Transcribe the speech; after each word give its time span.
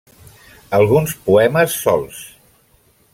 Alguns 0.77 1.13
poemes 1.27 1.77
solts. 1.85 2.25